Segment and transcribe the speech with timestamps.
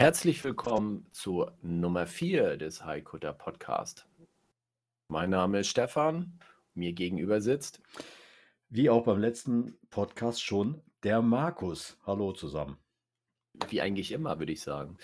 [0.00, 4.06] Herzlich willkommen zur Nummer 4 des Haikutter Podcast.
[5.08, 6.40] Mein Name ist Stefan,
[6.72, 7.82] mir gegenüber sitzt.
[8.70, 11.98] Wie auch beim letzten Podcast schon, der Markus.
[12.06, 12.78] Hallo zusammen.
[13.68, 14.96] Wie eigentlich immer, würde ich sagen.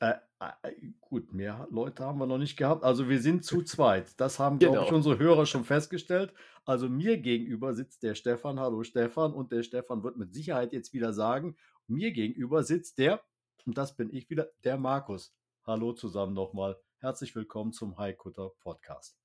[0.00, 2.82] Äh, äh, gut, mehr Leute haben wir noch nicht gehabt.
[2.82, 4.20] Also wir sind zu zweit.
[4.20, 4.96] Das haben, glaube ich, Genau.
[4.96, 6.34] unsere Hörer schon festgestellt.
[6.64, 8.58] Also mir gegenüber sitzt der Stefan.
[8.58, 9.32] Hallo Stefan.
[9.32, 11.56] Und der Stefan wird mit Sicherheit jetzt wieder sagen,
[11.88, 13.22] mir gegenüber sitzt der,
[13.66, 15.34] und das bin ich wieder, der Markus.
[15.64, 16.76] Hallo zusammen nochmal.
[16.98, 19.16] Herzlich willkommen zum Haikutter Podcast.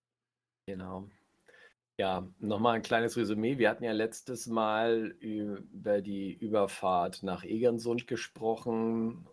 [0.68, 1.10] Genau.
[2.00, 3.58] Ja, nochmal ein kleines Resümee.
[3.58, 9.26] Wir hatten ja letztes Mal über die Überfahrt nach Egersund gesprochen.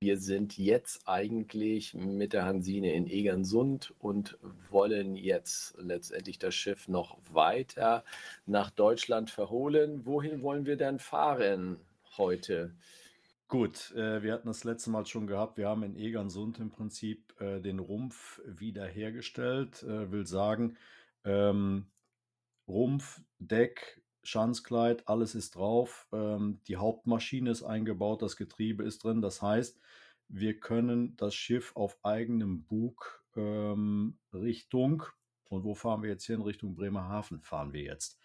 [0.00, 4.38] Wir sind jetzt eigentlich mit der Hansine in Egersund und
[4.70, 8.04] wollen jetzt letztendlich das Schiff noch weiter
[8.46, 10.06] nach Deutschland verholen.
[10.06, 11.80] Wohin wollen wir denn fahren
[12.18, 12.76] heute?
[13.48, 15.58] Gut, äh, wir hatten das letzte Mal schon gehabt.
[15.58, 19.82] Wir haben in Egersund im Prinzip äh, den Rumpf wiederhergestellt.
[19.82, 20.76] Äh, will sagen,
[21.24, 21.86] ähm,
[22.66, 26.06] Rumpf, Deck, Schanzkleid, alles ist drauf.
[26.12, 29.20] Ähm, die Hauptmaschine ist eingebaut, das Getriebe ist drin.
[29.20, 29.78] Das heißt,
[30.28, 35.02] wir können das Schiff auf eigenem Bug ähm, Richtung,
[35.50, 36.40] und wo fahren wir jetzt hin?
[36.40, 38.18] Richtung Bremerhaven fahren wir jetzt.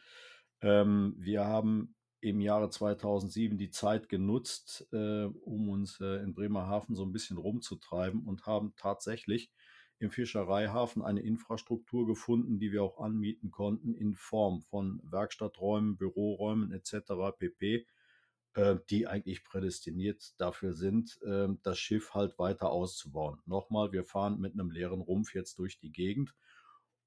[0.62, 6.96] Ähm, wir haben im Jahre 2007 die Zeit genutzt, äh, um uns äh, in Bremerhaven
[6.96, 9.52] so ein bisschen rumzutreiben und haben tatsächlich
[10.00, 16.72] im Fischereihafen eine Infrastruktur gefunden, die wir auch anmieten konnten in Form von Werkstatträumen, Büroräumen
[16.72, 17.14] etc.
[17.38, 17.88] pp,
[18.54, 23.39] äh, die eigentlich prädestiniert dafür sind, äh, das Schiff halt weiter auszubauen.
[23.45, 26.36] Nochmal, wir fahren mit einem leeren Rumpf jetzt durch die Gegend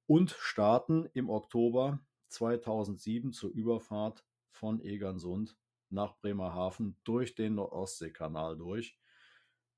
[0.07, 5.57] und starten im Oktober 2007 zur Überfahrt von Egersund
[5.89, 8.97] nach Bremerhaven durch den Nordostseekanal durch.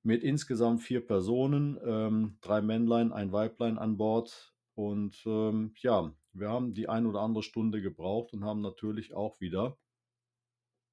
[0.03, 4.53] Mit insgesamt vier Personen, ähm, drei Männlein, ein Weiblein an Bord.
[4.75, 9.39] Und ähm, ja, wir haben die ein oder andere Stunde gebraucht und haben natürlich auch
[9.39, 9.77] wieder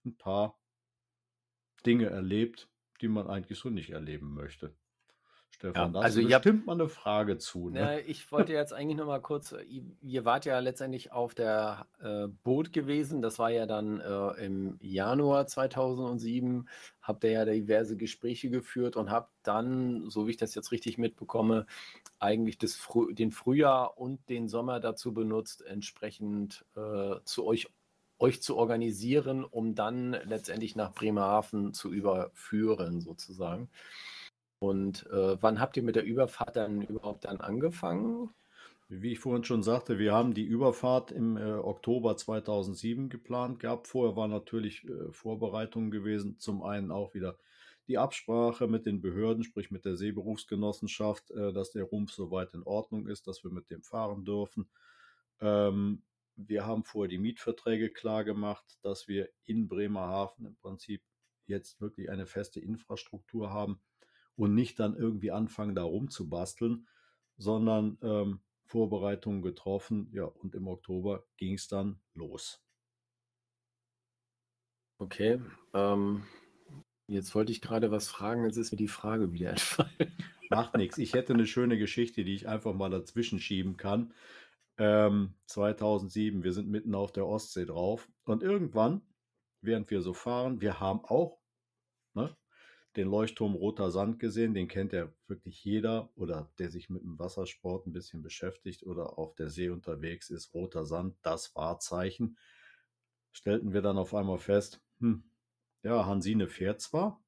[0.05, 0.59] ein paar
[1.85, 2.71] Dinge erlebt,
[3.01, 4.77] die man eigentlich so nicht erleben möchte.
[5.61, 7.69] Stefan, hast also ihr habt- mal eine Frage zu.
[7.69, 7.81] Ne?
[7.81, 9.63] Na, ich wollte jetzt eigentlich noch mal kurz, äh,
[10.01, 14.79] ihr, wart ja letztendlich auf der äh, Boot gewesen, das war ja dann äh, im
[14.81, 16.67] Januar 2007,
[17.03, 20.97] habt ihr ja diverse Gespräche geführt und habt dann, so wie ich das jetzt richtig
[20.97, 21.67] mitbekomme,
[22.19, 27.69] eigentlich das Früh, den Frühjahr und den Sommer dazu benutzt, entsprechend äh, zu euch,
[28.19, 33.69] euch zu organisieren, um dann letztendlich nach Bremerhaven zu überführen, sozusagen.
[34.61, 38.29] Und äh, wann habt ihr mit der Überfahrt dann überhaupt dann angefangen?
[38.89, 43.89] Wie ich vorhin schon sagte, wir haben die Überfahrt im äh, Oktober 2007 geplant gehabt.
[43.89, 46.39] Vorher waren natürlich äh, Vorbereitungen gewesen.
[46.39, 47.39] Zum einen auch wieder
[47.89, 52.63] die Absprache mit den Behörden, sprich mit der Seeberufsgenossenschaft, äh, dass der Rumpf soweit in
[52.63, 54.69] Ordnung ist, dass wir mit dem fahren dürfen.
[55.41, 56.03] Ähm,
[56.37, 61.01] wir haben vorher die Mietverträge klar gemacht, dass wir in Bremerhaven im Prinzip
[61.47, 63.81] jetzt wirklich eine feste Infrastruktur haben
[64.41, 66.89] und nicht dann irgendwie anfangen, da rumzubasteln,
[67.37, 70.11] sondern ähm, Vorbereitungen getroffen.
[70.15, 72.65] Ja, und im Oktober ging es dann los.
[74.99, 75.43] Okay,
[75.75, 76.23] ähm,
[77.07, 80.17] jetzt wollte ich gerade was fragen, jetzt ist mir die Frage wieder entfallen.
[80.49, 80.97] Macht nichts.
[80.97, 84.15] Ich hätte eine schöne Geschichte, die ich einfach mal dazwischen schieben kann.
[84.79, 89.03] Ähm, 2007, wir sind mitten auf der Ostsee drauf und irgendwann,
[89.61, 91.40] während wir so fahren, wir haben auch
[92.97, 97.19] den Leuchtturm Roter Sand gesehen, den kennt ja wirklich jeder oder der sich mit dem
[97.19, 100.53] Wassersport ein bisschen beschäftigt oder auf der See unterwegs ist.
[100.55, 102.37] Roter Sand, das Wahrzeichen.
[103.33, 105.23] Stellten wir dann auf einmal fest, hm,
[105.83, 107.23] ja, Hansine fährt zwar,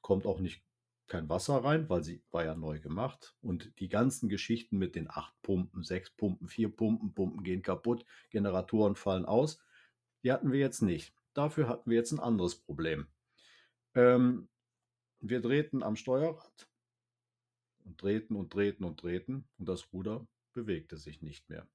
[0.00, 0.64] kommt auch nicht
[1.06, 3.36] kein Wasser rein, weil sie war ja neu gemacht.
[3.40, 8.04] Und die ganzen Geschichten mit den acht Pumpen, sechs Pumpen, vier Pumpen, Pumpen gehen kaputt,
[8.30, 9.60] Generatoren fallen aus,
[10.22, 11.14] die hatten wir jetzt nicht.
[11.34, 13.06] Dafür hatten wir jetzt ein anderes Problem.
[13.94, 14.48] Ähm,
[15.30, 16.68] wir drehten am Steuerrad
[17.84, 21.66] und drehten und drehten und drehten und das Ruder bewegte sich nicht mehr.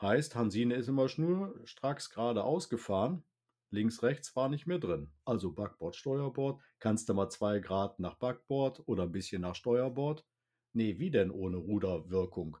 [0.00, 3.24] Heißt, Hansine ist immer schnurstracks geradeaus gefahren,
[3.70, 5.12] links, rechts war nicht mehr drin.
[5.24, 6.62] Also Backbord, Steuerbord.
[6.78, 10.24] Kannst du mal zwei Grad nach Backbord oder ein bisschen nach Steuerbord?
[10.72, 12.56] Nee, wie denn ohne Ruderwirkung?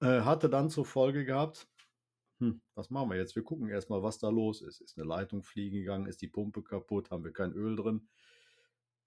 [0.00, 1.68] Äh, hatte dann zur Folge gehabt,
[2.40, 3.36] hm, was machen wir jetzt?
[3.36, 4.80] Wir gucken erstmal, was da los ist.
[4.80, 6.06] Ist eine Leitung fliegen gegangen?
[6.06, 7.10] Ist die Pumpe kaputt?
[7.10, 8.08] Haben wir kein Öl drin?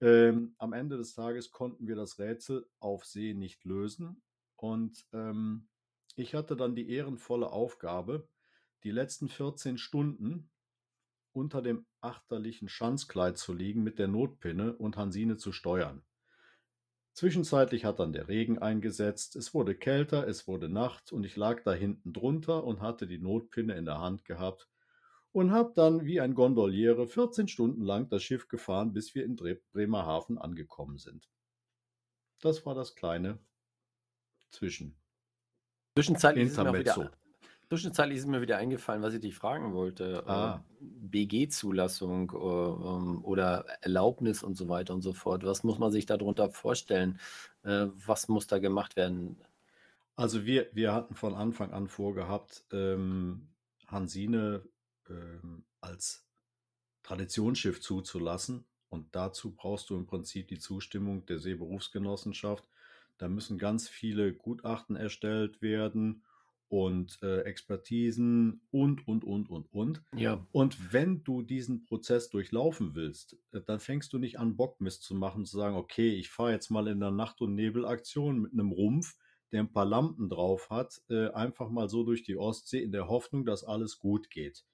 [0.00, 4.22] Ähm, am Ende des Tages konnten wir das Rätsel auf See nicht lösen.
[4.56, 5.68] Und ähm,
[6.14, 8.28] ich hatte dann die ehrenvolle Aufgabe,
[8.84, 10.50] die letzten 14 Stunden
[11.32, 16.02] unter dem achterlichen Schanzkleid zu liegen mit der Notpinne und Hansine zu steuern.
[17.12, 21.62] Zwischenzeitlich hat dann der Regen eingesetzt, es wurde kälter, es wurde Nacht und ich lag
[21.64, 24.68] da hinten drunter und hatte die Notpinne in der Hand gehabt
[25.32, 29.36] und habe dann wie ein Gondoliere 14 Stunden lang das Schiff gefahren, bis wir in
[29.72, 31.28] Bremerhaven angekommen sind.
[32.40, 33.38] Das war das kleine
[34.50, 34.96] Zwischen.
[35.94, 37.10] Zwischenzeitlich ist, mir wieder,
[37.68, 40.22] zwischenzeitlich ist mir wieder eingefallen, was ich dich fragen wollte.
[40.26, 40.64] Äh, ah.
[40.80, 45.44] BG-Zulassung äh, oder Erlaubnis und so weiter und so fort.
[45.44, 47.18] Was muss man sich darunter vorstellen?
[47.64, 49.42] Äh, was muss da gemacht werden?
[50.14, 53.48] Also wir, wir hatten von Anfang an vorgehabt, ähm,
[53.86, 54.62] Hansine
[55.10, 56.26] ähm, als
[57.02, 58.64] Traditionsschiff zuzulassen.
[58.90, 62.64] Und dazu brauchst du im Prinzip die Zustimmung der Seeberufsgenossenschaft.
[63.18, 66.22] Da müssen ganz viele Gutachten erstellt werden
[66.68, 70.02] und äh, Expertisen und, und, und, und, und.
[70.14, 70.46] Ja.
[70.52, 75.14] Und wenn du diesen Prozess durchlaufen willst, äh, dann fängst du nicht an, Bockmist zu
[75.14, 78.70] machen, zu sagen, okay, ich fahre jetzt mal in der Nacht- und Nebelaktion mit einem
[78.70, 79.16] Rumpf,
[79.50, 83.08] der ein paar Lampen drauf hat, äh, einfach mal so durch die Ostsee in der
[83.08, 84.64] Hoffnung, dass alles gut geht.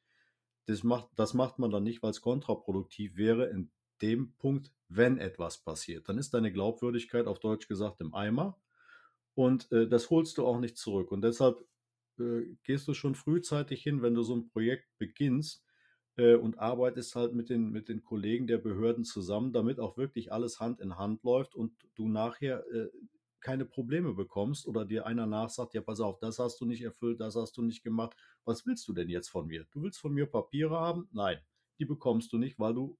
[0.66, 3.70] Das macht, das macht man dann nicht, weil es kontraproduktiv wäre in
[4.02, 6.08] dem Punkt, wenn etwas passiert.
[6.08, 8.58] Dann ist deine Glaubwürdigkeit auf Deutsch gesagt im Eimer
[9.34, 11.10] und äh, das holst du auch nicht zurück.
[11.12, 11.64] Und deshalb
[12.18, 15.64] äh, gehst du schon frühzeitig hin, wenn du so ein Projekt beginnst
[16.16, 20.32] äh, und arbeitest halt mit den, mit den Kollegen der Behörden zusammen, damit auch wirklich
[20.32, 22.88] alles Hand in Hand läuft und du nachher äh,
[23.44, 27.20] keine Probleme bekommst oder dir einer nachsagt, ja, pass auf, das hast du nicht erfüllt,
[27.20, 28.16] das hast du nicht gemacht.
[28.44, 29.66] Was willst du denn jetzt von mir?
[29.70, 31.08] Du willst von mir Papiere haben?
[31.12, 31.38] Nein,
[31.78, 32.98] die bekommst du nicht, weil du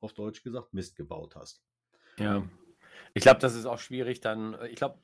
[0.00, 1.62] auf Deutsch gesagt Mist gebaut hast.
[2.18, 2.48] Ja,
[3.14, 4.56] ich glaube, das ist auch schwierig dann.
[4.70, 4.98] Ich glaube,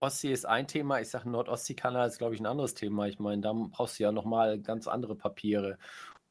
[0.00, 3.06] Ostsee ist ein Thema, ich sage Nordostseekanal ist, glaube ich, ein anderes Thema.
[3.08, 5.78] Ich meine, da brauchst du ja nochmal ganz andere Papiere,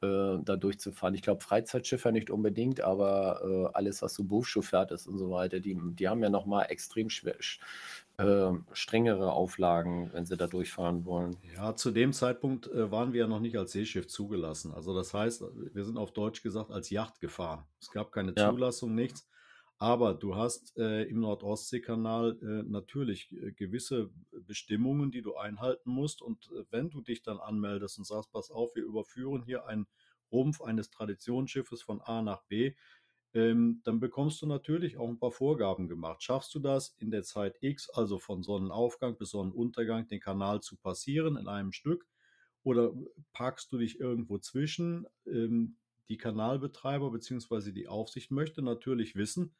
[0.02, 1.16] äh, da durchzufahren.
[1.16, 5.60] Ich glaube, Freizeitschiffer nicht unbedingt, aber äh, alles, was so Berufsschifffahrt ist und so weiter,
[5.60, 7.36] die, die haben ja nochmal extrem schwer,
[8.18, 11.38] äh, strengere Auflagen, wenn sie da durchfahren wollen.
[11.56, 14.74] Ja, zu dem Zeitpunkt äh, waren wir ja noch nicht als Seeschiff zugelassen.
[14.74, 15.44] Also das heißt,
[15.74, 17.64] wir sind auf Deutsch gesagt als Yacht gefahren.
[17.80, 18.50] Es gab keine ja.
[18.50, 19.28] Zulassung, nichts.
[19.78, 26.22] Aber du hast äh, im Nordostseekanal äh, natürlich äh, gewisse Bestimmungen, die du einhalten musst.
[26.22, 29.88] Und äh, wenn du dich dann anmeldest und sagst, pass auf, wir überführen hier einen
[30.32, 32.74] Rumpf eines Traditionsschiffes von A nach B,
[33.34, 36.24] ähm, dann bekommst du natürlich auch ein paar Vorgaben gemacht.
[36.24, 40.78] Schaffst du das in der Zeit X, also von Sonnenaufgang bis Sonnenuntergang, den Kanal zu
[40.78, 42.08] passieren in einem Stück?
[42.64, 42.94] Oder
[43.34, 45.06] parkst du dich irgendwo zwischen?
[45.26, 45.78] Ähm,
[46.08, 47.72] die Kanalbetreiber bzw.
[47.72, 49.54] die Aufsicht möchte natürlich wissen,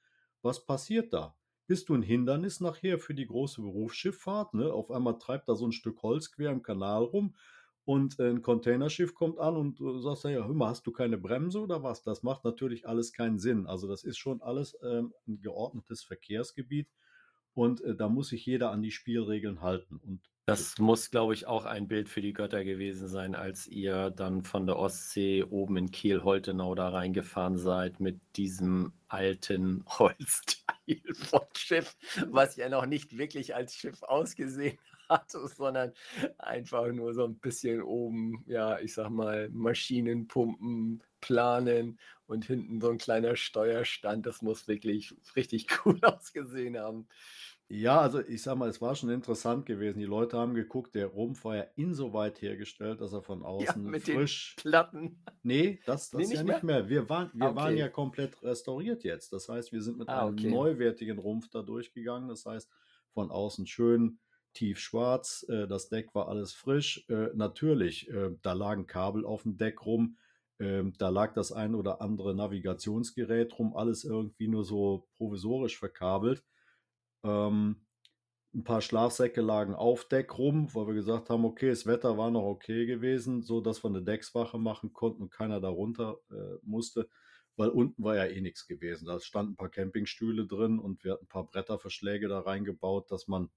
[0.46, 1.36] was passiert da?
[1.68, 4.54] Bist du ein Hindernis nachher für die große Berufsschifffahrt?
[4.54, 4.72] Ne?
[4.72, 7.36] Auf einmal treibt da so ein Stück Holz quer im Kanal rum
[7.84, 11.60] und ein Containerschiff kommt an und du sagst ja, hör mal, hast du keine Bremse
[11.60, 12.04] oder was?
[12.04, 13.66] Das macht natürlich alles keinen Sinn.
[13.66, 16.88] Also das ist schon alles ähm, ein geordnetes Verkehrsgebiet
[17.56, 20.00] und äh, da muss sich jeder an die Spielregeln halten.
[20.06, 24.12] Und das muss, glaube ich, auch ein Bild für die Götter gewesen sein, als ihr
[24.12, 31.48] dann von der Ostsee oben in Kiel-Holtenau da reingefahren seid mit diesem alten Holzteil vom
[31.58, 31.96] Schiff,
[32.30, 34.78] was ja noch nicht wirklich als Schiff ausgesehen
[35.10, 35.94] hatte, sondern
[36.38, 42.82] einfach nur so ein bisschen oben, ja, ich sag mal, Maschinen pumpen, planen und hinten
[42.82, 44.26] so ein kleiner Steuerstand.
[44.26, 47.08] Das muss wirklich richtig cool ausgesehen haben.
[47.68, 50.00] Ja, also ich sag mal, es war schon interessant gewesen.
[50.00, 53.84] Die Leute haben geguckt, der Rumpf war ja insoweit hergestellt, dass er von Ja, außen
[53.86, 54.56] mit den frisch.
[54.56, 55.24] Platten.
[55.44, 56.90] Nee, das, Nee, das ja nicht mehr?
[56.90, 59.34] Wir waren, wir Ah, waren ja komplett restauriert jetzt.
[59.34, 60.50] Das heißt, wir sind mit Ah, einem okay.
[60.50, 62.30] neuwertigen Rumpf da durchgegangen.
[62.30, 62.72] Das heißt,
[63.12, 64.20] von außen schön
[64.56, 65.46] tiefschwarz.
[65.50, 67.06] Äh, das Deck war alles frisch.
[67.10, 70.18] Äh, natürlich, äh, da lagen Kabel auf dem Deck rum.
[70.60, 73.76] Ähm, da lag das ein oder andere Navigationsgerät rum.
[73.76, 76.44] Alles irgendwie nur so provisorisch verkabelt.
[77.24, 77.86] Ähm,
[78.56, 82.32] ein paar Schlafsäcke lagen auf Deck rum, weil wir gesagt haben, okay, das Wetter war
[82.32, 87.10] noch okay gewesen, so dass wir eine Deckswache machen konnten und keiner darunter äh, musste,
[87.58, 89.08] weil unten war ja eh nichts gewesen.
[89.08, 93.28] Da standen ein paar Campingstühle drin und wir hatten ein paar Bretterverschläge da reingebaut, dass
[93.28, 93.50] man,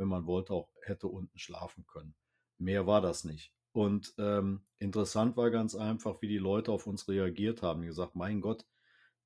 [0.00, 2.14] wenn man wollte, auch hätte unten schlafen können.
[2.58, 3.52] Mehr war das nicht.
[3.72, 7.82] Und ähm, interessant war ganz einfach, wie die Leute auf uns reagiert haben.
[7.82, 8.66] Die gesagt, mein Gott,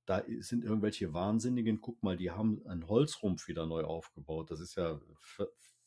[0.05, 1.81] da sind irgendwelche Wahnsinnigen.
[1.81, 4.51] Guck mal, die haben einen Holzrumpf wieder neu aufgebaut.
[4.51, 5.01] Das ist ja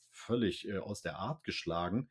[0.10, 2.10] völlig äh, aus der Art geschlagen.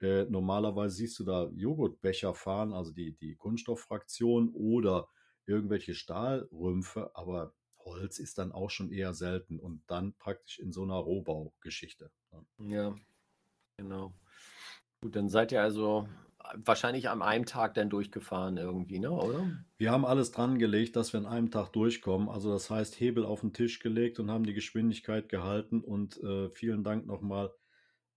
[0.00, 5.08] Äh, normalerweise siehst du da Joghurtbecher fahren, also die, die Kunststofffraktion oder
[5.46, 7.54] irgendwelche Stahlrümpfe, aber
[7.86, 12.10] Holz ist dann auch schon eher selten und dann praktisch in so einer Rohbaugeschichte.
[12.32, 12.44] Ne?
[12.58, 12.94] Ja,
[13.78, 14.12] genau.
[15.00, 16.06] Gut, dann seid ihr also
[16.54, 19.50] wahrscheinlich an einem Tag dann durchgefahren irgendwie, ne, oder?
[19.78, 22.28] Wir haben alles dran gelegt, dass wir an einem Tag durchkommen.
[22.28, 25.80] Also das heißt, Hebel auf den Tisch gelegt und haben die Geschwindigkeit gehalten.
[25.80, 27.50] Und äh, vielen Dank nochmal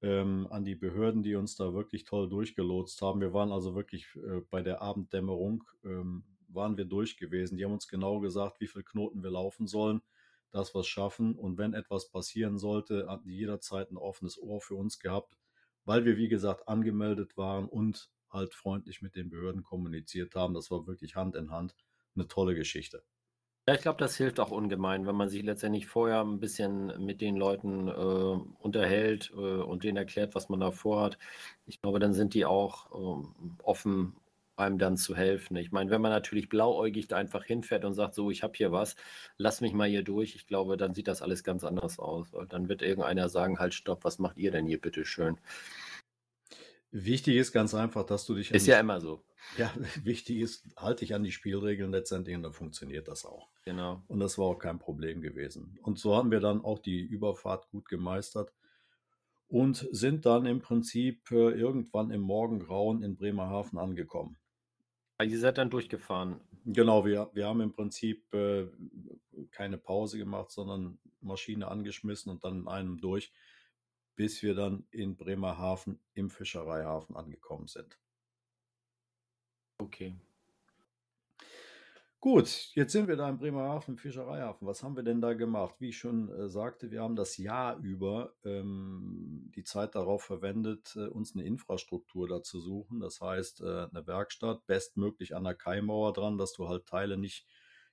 [0.01, 3.21] ähm, an die Behörden, die uns da wirklich toll durchgelotst haben.
[3.21, 7.57] Wir waren also wirklich äh, bei der Abenddämmerung, ähm, waren wir durch gewesen.
[7.57, 10.01] Die haben uns genau gesagt, wie viele Knoten wir laufen sollen,
[10.51, 11.35] dass wir es schaffen.
[11.35, 15.37] Und wenn etwas passieren sollte, hatten die jederzeit ein offenes Ohr für uns gehabt,
[15.85, 20.53] weil wir, wie gesagt, angemeldet waren und halt freundlich mit den Behörden kommuniziert haben.
[20.53, 21.75] Das war wirklich Hand in Hand
[22.15, 23.03] eine tolle Geschichte.
[23.67, 27.21] Ja, ich glaube, das hilft auch ungemein, wenn man sich letztendlich vorher ein bisschen mit
[27.21, 31.19] den Leuten äh, unterhält äh, und denen erklärt, was man da vorhat.
[31.67, 34.15] Ich glaube, dann sind die auch äh, offen,
[34.59, 35.57] einem dann zu helfen.
[35.57, 38.71] Ich meine, wenn man natürlich blauäugig da einfach hinfährt und sagt, so, ich habe hier
[38.71, 38.95] was,
[39.37, 42.31] lass mich mal hier durch, ich glaube, dann sieht das alles ganz anders aus.
[42.33, 45.37] Weil dann wird irgendeiner sagen, halt, stopp, was macht ihr denn hier bitte schön?
[46.91, 48.51] Wichtig ist ganz einfach, dass du dich.
[48.51, 49.23] Ist ja immer so.
[49.57, 49.71] Ja,
[50.03, 53.49] wichtig ist, halte dich an die Spielregeln letztendlich und dann funktioniert das auch.
[53.65, 54.01] Genau.
[54.07, 55.77] Und das war auch kein Problem gewesen.
[55.83, 58.51] Und so haben wir dann auch die Überfahrt gut gemeistert
[59.47, 64.37] und sind dann im Prinzip äh, irgendwann im Morgengrauen in Bremerhaven angekommen.
[65.19, 66.41] Also ihr seid dann durchgefahren.
[66.65, 68.67] Genau, wir, wir haben im Prinzip äh,
[69.51, 73.31] keine Pause gemacht, sondern Maschine angeschmissen und dann in einem durch
[74.19, 77.97] bis wir dann in Bremerhaven im Fischereihafen angekommen sind.
[79.77, 80.13] Okay.
[82.21, 84.67] Gut, jetzt sind wir da in Bremerhaven im Fischereihafen.
[84.67, 85.75] Was haben wir denn da gemacht?
[85.79, 90.97] Wie ich schon äh, sagte, wir haben das Jahr über ähm, die Zeit darauf verwendet,
[90.97, 92.99] äh, uns eine Infrastruktur da zu suchen.
[92.99, 97.47] Das heißt, äh, eine Werkstatt, bestmöglich an der Kaimauer dran, dass du halt Teile nicht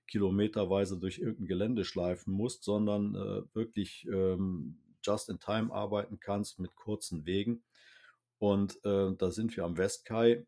[0.09, 6.59] kilometerweise durch irgendein Gelände schleifen musst, sondern äh, wirklich ähm, just in time arbeiten kannst
[6.59, 7.62] mit kurzen Wegen.
[8.38, 10.45] Und äh, da sind wir am Westkai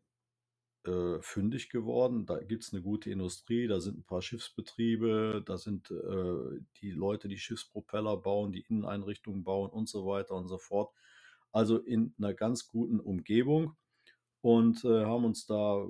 [0.85, 2.25] äh, fündig geworden.
[2.25, 6.91] Da gibt es eine gute Industrie, da sind ein paar Schiffsbetriebe, da sind äh, die
[6.91, 10.93] Leute, die Schiffspropeller bauen, die Inneneinrichtungen bauen und so weiter und so fort.
[11.51, 13.75] Also in einer ganz guten Umgebung
[14.41, 15.85] und äh, haben uns da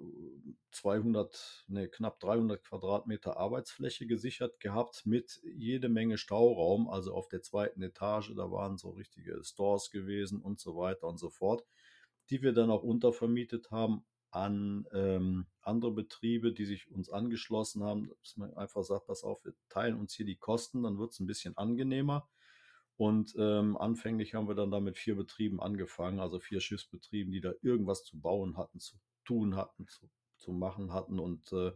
[0.71, 6.89] 200, ne, knapp 300 Quadratmeter Arbeitsfläche gesichert gehabt mit jede Menge Stauraum.
[6.89, 11.19] Also auf der zweiten Etage, da waren so richtige Stores gewesen und so weiter und
[11.19, 11.63] so fort,
[12.31, 18.11] die wir dann auch untervermietet haben an ähm, andere Betriebe, die sich uns angeschlossen haben,
[18.21, 21.19] dass man einfach sagt, pass auf, wir teilen uns hier die Kosten, dann wird es
[21.19, 22.29] ein bisschen angenehmer.
[22.97, 27.41] Und ähm, anfänglich haben wir dann da mit vier Betrieben angefangen, also vier Schiffsbetrieben, die
[27.41, 31.17] da irgendwas zu bauen hatten, zu tun hatten, zu, zu machen hatten.
[31.17, 31.71] Und äh,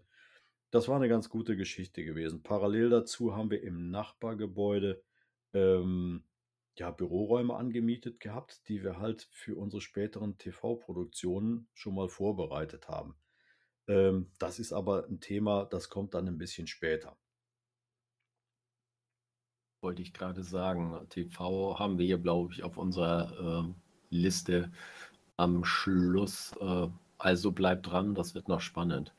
[0.69, 2.43] das war eine ganz gute Geschichte gewesen.
[2.43, 5.01] Parallel dazu haben wir im Nachbargebäude
[5.53, 6.25] ähm,
[6.75, 13.15] ja, Büroräume angemietet gehabt, die wir halt für unsere späteren TV-Produktionen schon mal vorbereitet haben.
[13.87, 17.17] Ähm, das ist aber ein Thema, das kommt dann ein bisschen später.
[19.81, 21.07] Wollte ich gerade sagen.
[21.09, 23.73] TV haben wir hier, glaube ich, auf unserer äh,
[24.09, 24.71] Liste
[25.35, 26.53] am Schluss.
[26.59, 26.87] Äh,
[27.17, 29.13] also bleibt dran, das wird noch spannend.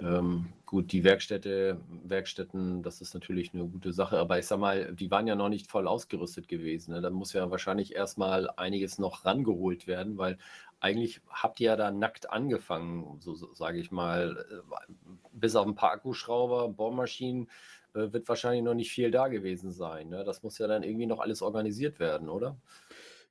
[0.00, 4.94] Ähm, gut, die Werkstätte, Werkstätten, das ist natürlich eine gute Sache, aber ich sag mal,
[4.94, 6.94] die waren ja noch nicht voll ausgerüstet gewesen.
[6.94, 7.00] Ne?
[7.00, 10.38] Da muss ja wahrscheinlich erstmal einiges noch rangeholt werden, weil
[10.78, 14.92] eigentlich habt ihr ja da nackt angefangen, so, so sage ich mal, äh,
[15.32, 17.48] bis auf ein paar Akkuschrauber, Bohrmaschinen,
[17.94, 20.10] äh, wird wahrscheinlich noch nicht viel da gewesen sein.
[20.10, 20.22] Ne?
[20.22, 22.56] Das muss ja dann irgendwie noch alles organisiert werden, oder?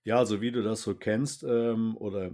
[0.04, 2.32] Ja, also wie du das so kennst, ähm, oder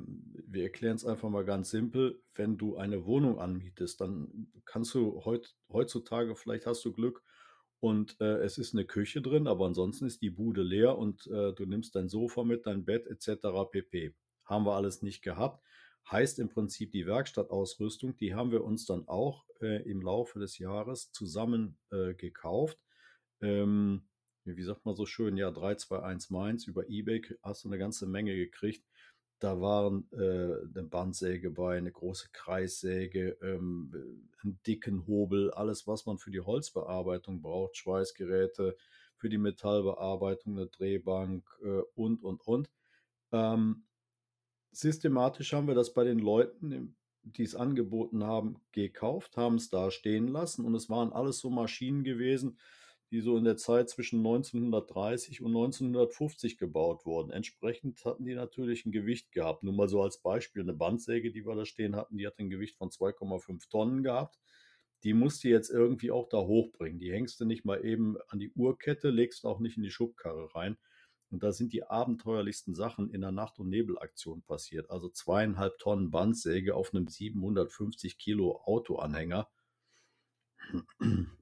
[0.53, 5.25] wir erklären es einfach mal ganz simpel, wenn du eine Wohnung anmietest, dann kannst du
[5.25, 7.23] heut, heutzutage, vielleicht hast du Glück
[7.79, 11.53] und äh, es ist eine Küche drin, aber ansonsten ist die Bude leer und äh,
[11.53, 13.47] du nimmst dein Sofa mit, dein Bett etc.
[13.71, 14.15] pp.
[14.45, 15.63] Haben wir alles nicht gehabt.
[16.09, 20.59] Heißt im Prinzip die Werkstattausrüstung, die haben wir uns dann auch äh, im Laufe des
[20.59, 22.77] Jahres zusammen äh, gekauft.
[23.41, 24.07] Ähm,
[24.45, 28.35] wie sagt man so schön, ja, 321 Mainz über Ebay hast du eine ganze Menge
[28.35, 28.85] gekriegt.
[29.43, 33.91] Da waren äh, eine Bandsäge bei, eine große Kreissäge, ähm,
[34.41, 38.77] einen dicken Hobel, alles, was man für die Holzbearbeitung braucht, Schweißgeräte,
[39.17, 42.69] für die Metallbearbeitung, eine Drehbank äh, und, und, und.
[43.33, 43.83] Ähm,
[44.71, 49.91] systematisch haben wir das bei den Leuten, die es angeboten haben, gekauft, haben es da
[49.91, 52.57] stehen lassen und es waren alles so Maschinen gewesen,
[53.13, 57.29] die so in der Zeit zwischen 1930 und 1950 gebaut wurden.
[57.29, 59.61] Entsprechend hatten die natürlich ein Gewicht gehabt.
[59.61, 62.49] Nur mal so als Beispiel, eine Bandsäge, die wir da stehen hatten, die hat ein
[62.49, 64.39] Gewicht von 2,5 Tonnen gehabt.
[65.03, 66.97] Die musst du jetzt irgendwie auch da hochbringen.
[66.97, 70.55] Die hängst du nicht mal eben an die Uhrkette, legst auch nicht in die Schubkarre
[70.55, 70.75] rein.
[71.29, 74.89] Und da sind die abenteuerlichsten Sachen in der Nacht- und Nebelaktion passiert.
[74.89, 79.47] Also zweieinhalb Tonnen Bandsäge auf einem 750 Kilo Autoanhänger.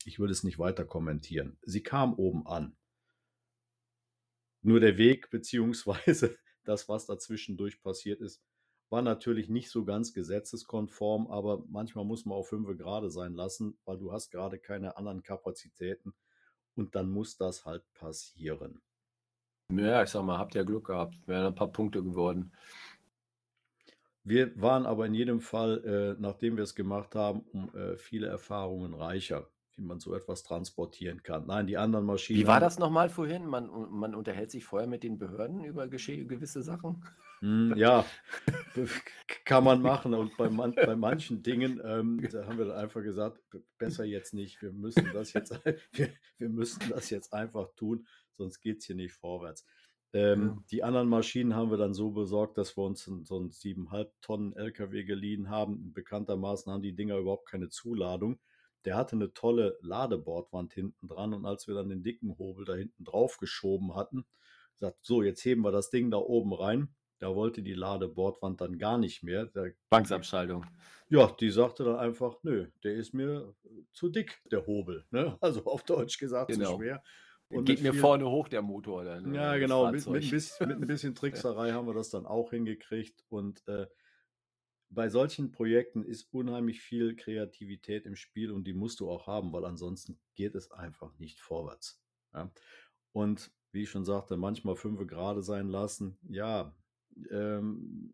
[0.06, 1.58] Ich würde es nicht weiter kommentieren.
[1.62, 2.76] Sie kam oben an.
[4.62, 8.42] Nur der Weg beziehungsweise das, was dazwischendurch passiert ist,
[8.90, 13.78] war natürlich nicht so ganz gesetzeskonform, aber manchmal muss man auf fünf gerade sein lassen,
[13.86, 16.14] weil du hast gerade keine anderen Kapazitäten
[16.76, 18.82] und dann muss das halt passieren.
[19.72, 21.16] Ja, ich sag mal, habt ihr Glück gehabt.
[21.26, 22.52] Wären ein paar Punkte geworden.
[24.24, 25.84] Wir waren aber in jedem Fall,
[26.18, 30.44] äh, nachdem wir es gemacht haben, um äh, viele Erfahrungen reicher, wie man so etwas
[30.44, 31.48] transportieren kann.
[31.48, 32.40] Nein, die anderen Maschinen.
[32.40, 33.46] Wie war das nochmal vorhin?
[33.46, 37.04] Man, man unterhält sich vorher mit den Behörden über gewisse Sachen?
[37.40, 38.06] Hm, ja,
[39.46, 40.14] kann man machen.
[40.14, 43.40] Und bei, man, bei manchen Dingen, ähm, haben wir dann einfach gesagt,
[43.80, 44.62] besser jetzt nicht.
[44.62, 45.60] Wir müssen das jetzt,
[45.94, 48.06] wir, wir müssen das jetzt einfach tun
[48.42, 49.66] sonst geht es hier nicht vorwärts.
[50.14, 50.64] Ähm, ja.
[50.72, 54.54] Die anderen Maschinen haben wir dann so besorgt, dass wir uns so einen 7,5 Tonnen
[54.54, 55.94] LKW geliehen haben.
[55.94, 58.40] Bekanntermaßen haben die Dinger überhaupt keine Zuladung.
[58.86, 62.74] Der hatte eine tolle Ladebordwand hinten dran und als wir dann den dicken Hobel da
[62.74, 64.26] hinten drauf geschoben hatten,
[64.76, 66.90] sagt so, jetzt heben wir das Ding da oben rein.
[67.20, 69.46] Da wollte die Ladebordwand dann gar nicht mehr.
[69.46, 70.66] Der, Banksabschaltung.
[71.08, 73.54] Ja, die sagte dann einfach, nö, der ist mir
[73.94, 75.06] zu dick, der Hobel.
[75.12, 75.38] Ne?
[75.42, 76.72] Also auf Deutsch gesagt, genau.
[76.72, 77.04] zu schwer.
[77.52, 79.04] Und Geht mir viel, vorne hoch der Motor.
[79.04, 79.92] Dann, ja, genau.
[79.92, 83.24] Mit, mit, ein bisschen, mit, ein bisschen, Trickserei haben wir das dann auch hingekriegt.
[83.30, 83.88] Und äh,
[84.90, 89.54] bei solchen Projekten ist unheimlich viel Kreativität im Spiel und die musst du auch haben,
[89.54, 92.02] weil ansonsten geht es einfach nicht vorwärts.
[92.34, 92.52] Ja?
[93.14, 96.18] Und wie ich schon sagte, manchmal fünf gerade sein lassen.
[96.28, 96.76] Ja,
[97.30, 98.14] ähm,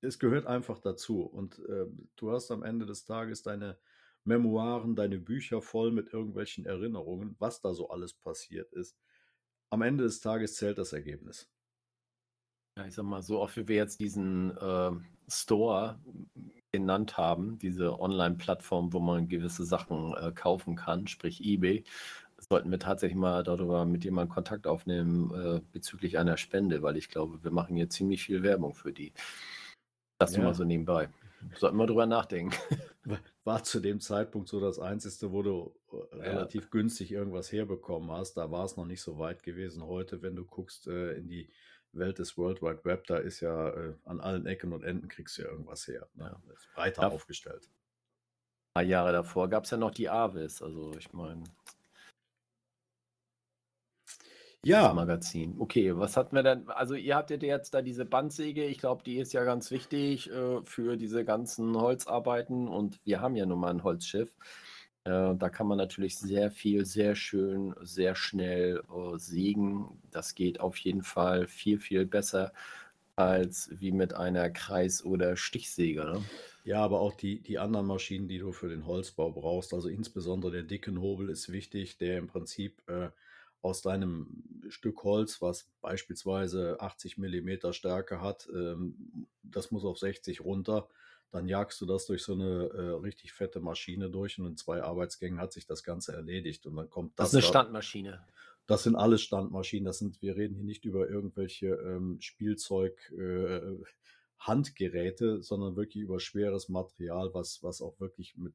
[0.00, 1.22] es gehört einfach dazu.
[1.22, 3.78] Und äh, du hast am Ende des Tages deine
[4.24, 8.96] Memoiren, deine Bücher voll mit irgendwelchen Erinnerungen, was da so alles passiert ist.
[9.70, 11.48] Am Ende des Tages zählt das Ergebnis.
[12.78, 14.90] Ja, ich sag mal, so oft wie wir jetzt diesen äh,
[15.28, 16.00] Store
[16.72, 21.84] genannt haben, diese Online-Plattform, wo man gewisse Sachen äh, kaufen kann, sprich eBay,
[22.38, 27.08] sollten wir tatsächlich mal darüber mit jemandem Kontakt aufnehmen äh, bezüglich einer Spende, weil ich
[27.08, 29.12] glaube, wir machen hier ziemlich viel Werbung für die.
[30.18, 30.42] Das ja.
[30.42, 31.08] mal so nebenbei.
[31.56, 32.56] Sollten wir drüber nachdenken.
[33.44, 36.22] War zu dem Zeitpunkt so das Einzige, wo du äh, ja.
[36.24, 38.34] relativ günstig irgendwas herbekommen hast.
[38.34, 39.84] Da war es noch nicht so weit gewesen.
[39.84, 41.50] Heute, wenn du guckst äh, in die
[41.92, 45.36] Welt des World Wide Web, da ist ja äh, an allen Ecken und Enden kriegst
[45.36, 46.08] du ja irgendwas her.
[46.14, 46.24] Ne?
[46.24, 46.52] Ja.
[46.52, 47.08] Ist breiter ja.
[47.08, 47.64] aufgestellt.
[47.64, 50.62] Ein paar Jahre davor gab es ja noch die Avis.
[50.62, 51.42] Also ich meine,
[54.64, 54.92] ja.
[54.94, 55.56] Magazin.
[55.58, 56.68] Okay, was hatten wir denn?
[56.68, 58.64] Also, ihr habt ja jetzt da diese Bandsäge.
[58.64, 62.68] Ich glaube, die ist ja ganz wichtig äh, für diese ganzen Holzarbeiten.
[62.68, 64.34] Und wir haben ja nun mal ein Holzschiff.
[65.04, 70.00] Äh, da kann man natürlich sehr viel, sehr schön, sehr schnell äh, sägen.
[70.10, 72.52] Das geht auf jeden Fall viel, viel besser
[73.16, 76.04] als wie mit einer Kreis- oder Stichsäge.
[76.04, 76.24] Ne?
[76.64, 80.52] Ja, aber auch die, die anderen Maschinen, die du für den Holzbau brauchst, also insbesondere
[80.52, 83.10] der dicken Hobel ist wichtig, der im Prinzip äh,
[83.60, 90.40] aus deinem Stück Holz, was beispielsweise 80 Millimeter Stärke hat, ähm, das muss auf 60
[90.40, 90.88] runter.
[91.30, 94.82] Dann jagst du das durch so eine äh, richtig fette Maschine durch und in zwei
[94.82, 96.66] Arbeitsgängen hat sich das Ganze erledigt.
[96.66, 97.30] Und dann kommt das.
[97.30, 98.26] Das ist eine Standmaschine.
[98.66, 99.86] Das sind alles Standmaschinen.
[99.86, 103.78] Das sind, wir reden hier nicht über irgendwelche ähm, Spielzeug, äh,
[104.38, 108.54] Handgeräte, sondern wirklich über schweres Material, was, was auch wirklich mit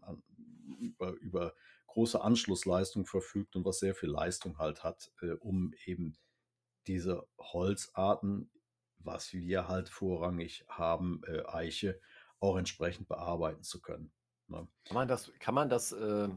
[0.00, 0.22] an,
[0.80, 1.54] über, über
[1.88, 6.16] große Anschlussleistung verfügt und was sehr viel Leistung halt hat, äh, um eben
[6.86, 8.50] diese Holzarten,
[8.98, 12.00] was wir halt vorrangig haben, äh, Eiche,
[12.40, 14.12] auch entsprechend bearbeiten zu können.
[14.46, 14.68] Ne?
[14.84, 16.28] Kann man das, kann man das äh,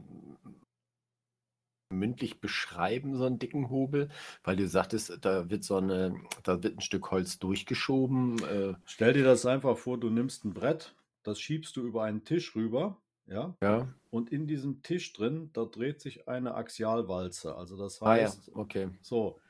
[1.90, 4.10] mündlich beschreiben, so einen dicken Hobel?
[4.42, 8.42] Weil du sagtest, da wird so eine, da wird ein Stück Holz durchgeschoben.
[8.44, 8.74] Äh.
[8.84, 12.54] Stell dir das einfach vor, du nimmst ein Brett, das schiebst du über einen Tisch
[12.56, 13.00] rüber
[13.32, 13.56] ja.
[13.60, 13.94] Ja.
[14.10, 17.56] Und in diesem Tisch drin, da dreht sich eine Axialwalze.
[17.56, 18.90] Also das Ah ja, heißt, okay.
[19.00, 19.40] so.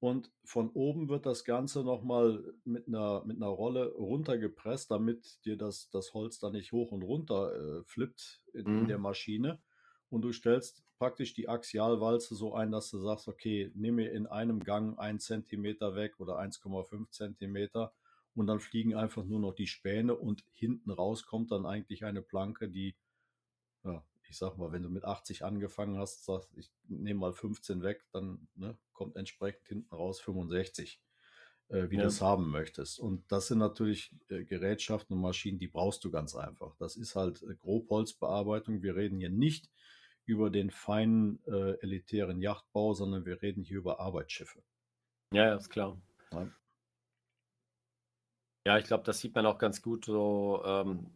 [0.00, 5.56] Und von oben wird das Ganze nochmal mit einer, mit einer Rolle runtergepresst, damit dir
[5.56, 9.04] das, das Holz da nicht hoch und runter äh, flippt in, in der mhm.
[9.04, 9.60] Maschine.
[10.10, 14.26] Und du stellst praktisch die Axialwalze so ein, dass du sagst, okay, nimm mir in
[14.26, 17.92] einem Gang ein Zentimeter weg oder 1,5 Zentimeter
[18.34, 22.22] und dann fliegen einfach nur noch die Späne und hinten raus kommt dann eigentlich eine
[22.22, 22.94] Planke, die,
[23.84, 27.82] ja, ich sag mal, wenn du mit 80 angefangen hast, sagst, ich nehme mal 15
[27.82, 31.00] weg, dann ne, kommt entsprechend hinten raus 65,
[31.68, 32.02] äh, wie Ja.
[32.02, 32.98] du es haben möchtest.
[33.00, 36.74] Und das sind natürlich äh, Gerätschaften und Maschinen, die brauchst du ganz einfach.
[36.78, 38.82] Das ist halt äh, Grobholzbearbeitung.
[38.82, 39.70] Wir reden hier nicht
[40.24, 44.62] über den feinen äh, elitären Yachtbau, sondern wir reden hier über Arbeitsschiffe.
[45.32, 46.00] Ja, ja, ist klar.
[46.32, 46.52] Ja.
[48.66, 50.62] Ja, ich glaube, das sieht man auch ganz gut so.
[50.64, 51.10] Ähm,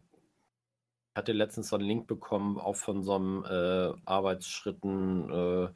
[1.16, 5.68] hatte letztens so einen Link bekommen, auch von so einem äh, Arbeitsschritten, äh,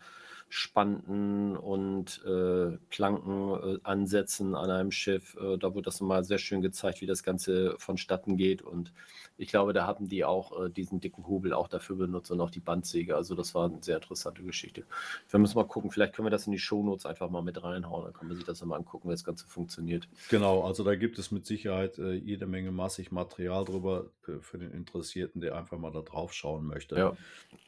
[0.53, 5.37] Spanten und äh, Planken äh, ansetzen an einem Schiff.
[5.41, 8.61] Äh, da wurde das nochmal sehr schön gezeigt, wie das Ganze vonstatten geht.
[8.61, 8.93] Und
[9.37, 12.51] ich glaube, da haben die auch äh, diesen dicken Hubel auch dafür benutzt und auch
[12.51, 13.15] die Bandsäge.
[13.15, 14.87] Also das war eine sehr interessante Geschichte.
[15.29, 18.07] Wir müssen mal gucken, vielleicht können wir das in die Shownotes einfach mal mit reinhauen.
[18.07, 20.09] Dann kann man sich das mal angucken, wie das Ganze funktioniert.
[20.31, 24.59] Genau, also da gibt es mit Sicherheit äh, jede Menge massig Material drüber äh, für
[24.59, 26.97] den Interessierten, der einfach mal da drauf schauen möchte.
[26.97, 27.17] Ja.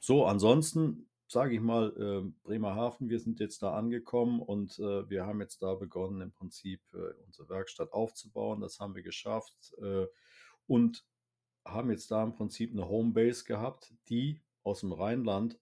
[0.01, 5.27] So, ansonsten sage ich mal, äh, Bremerhaven, wir sind jetzt da angekommen und äh, wir
[5.27, 8.61] haben jetzt da begonnen, im Prinzip äh, unsere Werkstatt aufzubauen.
[8.61, 10.07] Das haben wir geschafft äh,
[10.67, 11.05] und
[11.65, 15.59] haben jetzt da im Prinzip eine Homebase gehabt, die aus dem Rheinland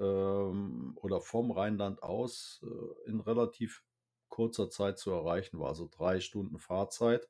[0.00, 3.84] ähm, oder vom Rheinland aus äh, in relativ
[4.28, 5.68] kurzer Zeit zu erreichen war.
[5.68, 7.28] Also drei Stunden Fahrzeit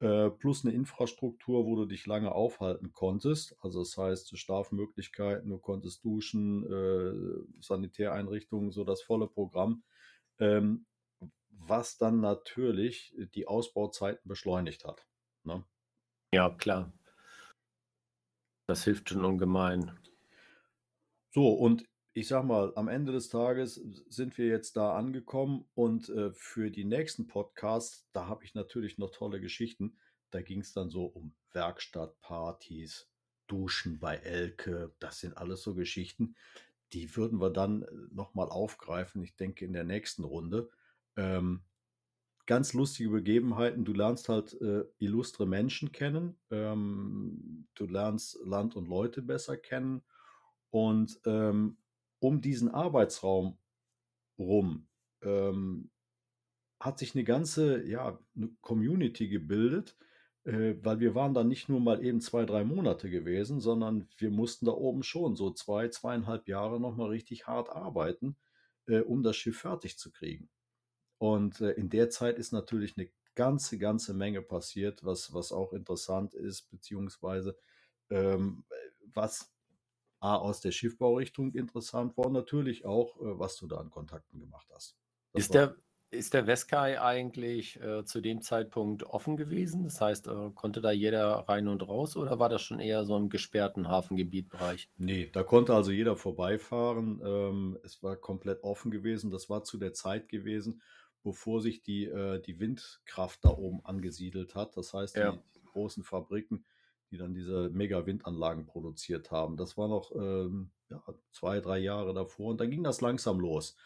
[0.00, 3.56] äh, plus eine Infrastruktur, wo du dich lange aufhalten konntest.
[3.60, 9.82] Also das heißt Schlafmöglichkeiten, du konntest duschen, äh, Sanitäreinrichtungen, so das volle Programm.
[10.38, 10.86] Ähm,
[11.50, 15.06] was dann natürlich die Ausbauzeiten beschleunigt hat.
[15.44, 15.64] Ne?
[16.34, 16.92] Ja, klar.
[18.66, 19.98] Das hilft schon ungemein.
[21.30, 21.84] So, und
[22.16, 23.74] ich sag mal, am Ende des Tages
[24.08, 28.98] sind wir jetzt da angekommen und äh, für die nächsten Podcasts, da habe ich natürlich
[28.98, 29.98] noch tolle Geschichten.
[30.30, 33.10] Da ging es dann so um Werkstattpartys,
[33.48, 36.36] Duschen bei Elke, das sind alles so Geschichten,
[36.92, 40.70] die würden wir dann nochmal aufgreifen, ich denke in der nächsten Runde.
[41.16, 41.64] Ähm,
[42.46, 43.84] ganz lustige Begebenheiten.
[43.84, 50.02] Du lernst halt äh, illustre Menschen kennen, ähm, du lernst Land und Leute besser kennen
[50.70, 51.76] und ähm,
[52.24, 53.58] um diesen Arbeitsraum
[54.38, 54.88] rum
[55.20, 55.90] ähm,
[56.80, 59.94] hat sich eine ganze ja, eine Community gebildet,
[60.44, 64.30] äh, weil wir waren da nicht nur mal eben zwei, drei Monate gewesen, sondern wir
[64.30, 68.36] mussten da oben schon so zwei, zweieinhalb Jahre nochmal richtig hart arbeiten,
[68.86, 70.48] äh, um das Schiff fertig zu kriegen.
[71.18, 75.74] Und äh, in der Zeit ist natürlich eine ganze, ganze Menge passiert, was, was auch
[75.74, 77.54] interessant ist, beziehungsweise
[78.08, 78.64] ähm,
[79.12, 79.53] was
[80.24, 84.68] A, aus der Schiffbaurichtung interessant war, natürlich auch, äh, was du da an Kontakten gemacht
[84.74, 84.96] hast.
[85.32, 85.76] Das Ist der,
[86.10, 89.84] ist der Westkai eigentlich äh, zu dem Zeitpunkt offen gewesen?
[89.84, 93.16] Das heißt, äh, konnte da jeder rein und raus oder war das schon eher so
[93.16, 94.90] im gesperrten Hafengebietbereich?
[94.96, 97.20] Nee, da konnte also jeder vorbeifahren.
[97.24, 99.30] Ähm, es war komplett offen gewesen.
[99.30, 100.82] Das war zu der Zeit gewesen,
[101.22, 104.76] bevor sich die, äh, die Windkraft da oben angesiedelt hat.
[104.76, 105.20] Das heißt, Ja.
[105.20, 106.64] die, die großen Fabriken,
[107.10, 109.56] die dann diese Mega-Windanlagen produziert haben.
[109.56, 113.76] Das war noch ähm, ja, zwei, drei Jahre davor und dann ging das langsam los.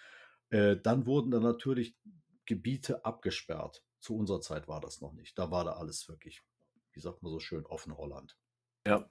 [0.51, 1.97] Äh, dann wurden da natürlich
[2.47, 3.85] Gebiete abgesperrt.
[4.01, 5.39] Zu unserer Zeit war das noch nicht.
[5.39, 6.43] Da war da alles wirklich,
[6.93, 8.37] wie sagt man so schön, offen Holland.
[8.87, 9.09] Ja.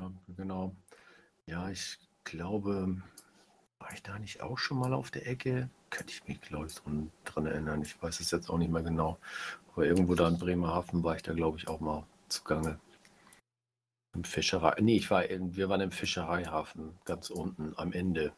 [0.00, 0.76] Ja, Genau.
[1.46, 3.02] Ja, ich glaube,
[3.78, 5.70] war ich da nicht auch schon mal auf der Ecke?
[5.90, 7.82] Könnte ich mich, glaube ich, dran, dran erinnern.
[7.82, 9.18] Ich weiß es jetzt auch nicht mehr genau.
[9.72, 12.78] Aber irgendwo da in Bremerhaven war ich da, glaube ich, auch mal zugange.
[14.14, 14.78] Im Fischerei.
[14.80, 18.34] Nee, ich war in, wir waren im Fischereihafen, ganz unten am Ende.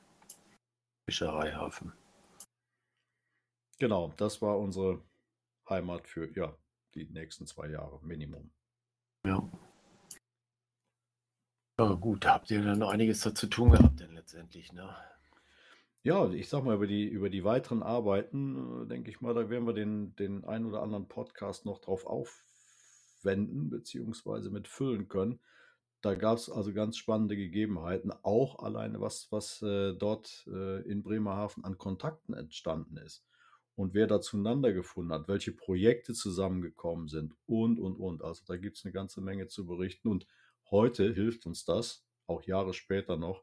[1.08, 1.92] Fischereihafen.
[3.78, 5.02] Genau, das war unsere
[5.68, 6.56] Heimat für ja,
[6.94, 8.50] die nächsten zwei Jahre Minimum.
[9.26, 9.42] Ja.
[11.80, 14.96] Ja, gut, da habt ihr dann noch einiges dazu tun gehabt, denn letztendlich, ne?
[16.06, 19.48] Ja, ich sag mal, über die, über die weiteren Arbeiten, äh, denke ich mal, da
[19.48, 25.40] werden wir den, den ein oder anderen Podcast noch drauf aufwenden, beziehungsweise mit füllen können.
[26.02, 31.02] Da gab es also ganz spannende Gegebenheiten, auch alleine was, was äh, dort äh, in
[31.02, 33.24] Bremerhaven an Kontakten entstanden ist
[33.74, 38.22] und wer da zueinander gefunden hat, welche Projekte zusammengekommen sind und, und, und.
[38.22, 40.26] Also da gibt es eine ganze Menge zu berichten und
[40.70, 43.42] heute hilft uns das, auch Jahre später noch,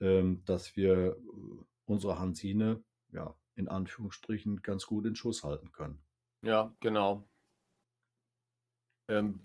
[0.00, 6.02] ähm, dass wir äh, unsere Hansine ja in Anführungsstrichen ganz gut in Schuss halten können.
[6.42, 7.24] Ja, genau.
[9.08, 9.40] Ähm,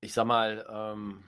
[0.00, 1.24] ich sag mal, ähm,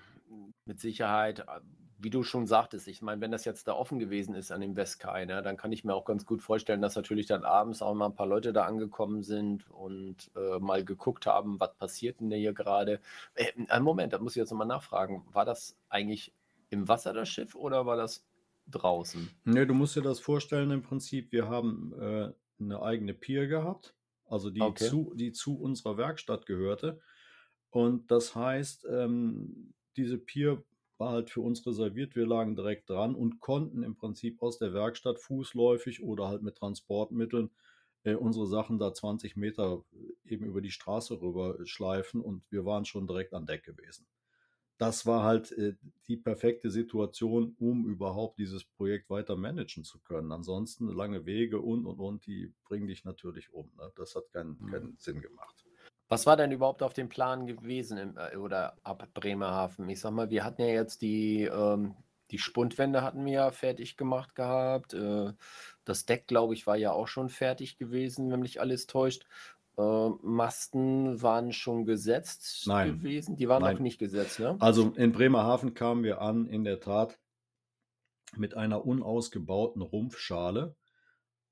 [0.66, 1.61] mit Sicherheit, äh,
[1.99, 4.77] wie du schon sagtest, ich meine, wenn das jetzt da offen gewesen ist an dem
[4.77, 7.94] Westkai, ne, dann kann ich mir auch ganz gut vorstellen, dass natürlich dann abends auch
[7.94, 12.31] mal ein paar Leute da angekommen sind und äh, mal geguckt haben, was passiert denn
[12.31, 13.01] hier gerade.
[13.35, 15.25] Äh, einen Moment, da muss ich jetzt nochmal nachfragen.
[15.33, 16.33] War das eigentlich
[16.68, 18.22] im Wasser das Schiff oder war das
[18.68, 19.37] draußen?
[19.44, 23.94] Ne, du musst dir das vorstellen im Prinzip, wir haben äh, eine eigene Pier gehabt,
[24.24, 24.74] also die, Okay.
[24.74, 27.00] zu, die zu unserer Werkstatt gehörte.
[27.70, 30.64] Und das heißt, ähm, diese Pier
[30.98, 32.16] war halt für uns reserviert.
[32.16, 36.57] Wir lagen direkt dran und konnten im Prinzip aus der Werkstatt fußläufig oder halt mit
[36.57, 37.50] Transportmitteln
[38.05, 42.64] äh, unsere Sachen da 20 Meter äh, eben über die Straße rüber schleifen und wir
[42.64, 44.07] waren schon direkt an Deck gewesen.
[44.79, 45.77] Das war halt äh,
[46.09, 50.33] die perfekte Situation, um überhaupt dieses Projekt weiter managen zu können.
[50.33, 53.71] Ansonsten lange Wege und und und, die bringen dich natürlich um.
[53.77, 53.93] Ne?
[53.97, 54.67] Das hat keinen, Mhm.
[54.67, 55.67] keinen Sinn gemacht.
[56.09, 59.89] Was war denn überhaupt auf dem Plan gewesen im, äh, oder ab Bremerhaven?
[59.89, 61.97] Ich sag mal, wir hatten ja jetzt die, ähm,
[62.31, 64.95] die Spundwände hatten wir ja fertig gemacht gehabt.
[64.95, 65.33] Äh,
[65.85, 69.27] das Deck, glaube ich, war ja auch schon fertig gewesen, wenn mich alles täuscht.
[69.79, 72.99] Äh, Masten waren schon gesetzt Nein.
[72.99, 73.37] gewesen.
[73.37, 73.75] Die waren Nein.
[73.75, 74.57] noch nicht gesetzt, ne?
[74.59, 77.19] Also in Bremerhaven kamen wir an, in der Tat,
[78.37, 80.77] mit einer unausgebauten Rumpfschale.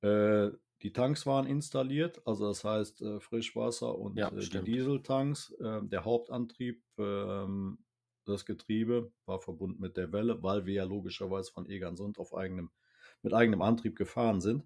[0.01, 0.51] Äh,
[0.83, 4.63] die Tanks waren installiert, also das heißt äh, Frischwasser und Ja, äh, die.
[4.63, 5.51] Dieseltanks.
[5.61, 7.79] Äh, der Hauptantrieb, ähm,
[8.25, 12.71] das Getriebe, war verbunden mit der Welle, weil wir ja logischerweise von Egersund auf eigenem,
[13.23, 14.65] mit eigenem Antrieb gefahren sind.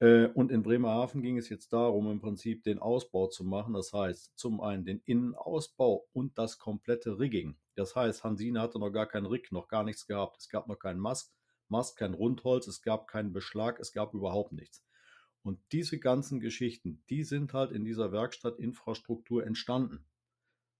[0.00, 3.74] Äh, und in Bremerhaven ging es jetzt darum, im Prinzip den Ausbau zu machen.
[3.74, 7.56] Das heißt, zum einen den Innenausbau und das komplette Rigging.
[7.74, 10.38] Das heißt, Hansine hatte noch gar keinen Rig, noch gar nichts gehabt.
[10.38, 11.34] Es gab noch keinen Mast,
[11.68, 14.84] Mast, kein Rundholz, es gab keinen Beschlag, es gab überhaupt nichts.
[15.42, 20.04] Und diese ganzen Geschichten, die sind halt in dieser Werkstattinfrastruktur entstanden.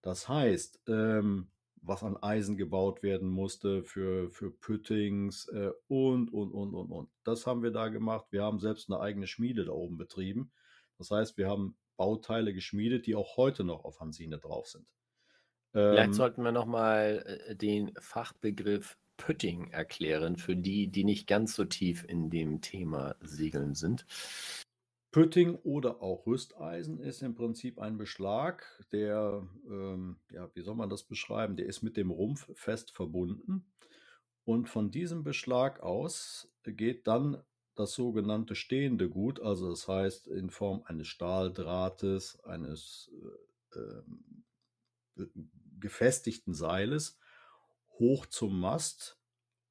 [0.03, 1.51] Das heißt, ähm,
[1.83, 7.11] was an Eisen gebaut werden musste für, für Püttings äh, und, und, und, und, und.
[7.25, 8.27] Das haben wir da gemacht.
[8.31, 10.51] Wir haben selbst eine eigene Schmiede da oben betrieben.
[10.99, 14.87] Das heißt, wir haben Bauteile geschmiedet, die auch heute noch auf Hansine drauf sind.
[15.73, 21.55] Vielleicht Ähm, sollten wir nochmal äh, den Fachbegriff Pütting erklären, für die, die nicht ganz
[21.55, 24.07] so tief in dem Thema Segeln sind.
[25.11, 30.91] Pütting oder auch Rüsteisen ist im Prinzip ein Beschlag, der, ähm, ja, wie soll man
[30.91, 31.57] das beschreiben?
[31.57, 33.73] Der ist mit dem Rumpf fest verbunden.
[34.45, 37.43] Und von diesem Beschlag aus geht dann
[37.75, 43.11] das sogenannte stehende Gut, also das heißt in Form eines Stahldrahtes, eines
[43.75, 45.27] äh, äh,
[45.79, 47.19] gefestigten Seiles
[47.99, 49.21] hoch zum Mast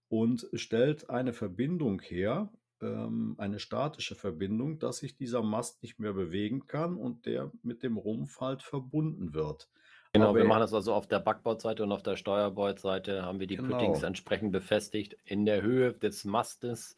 [0.09, 6.13] und stellt eine Verbindung her, ähm, eine statische Verbindung, dass sich dieser Mast nicht mehr
[6.13, 9.69] bewegen kann und der mit dem Rumpf halt verbunden wird.
[10.13, 13.47] Genau, Aber wir machen das also auf der Backbordseite und auf der Steuerbordseite haben wir
[13.47, 13.69] die Genau.
[13.77, 16.95] Püttings entsprechend befestigt in der Höhe des Mastes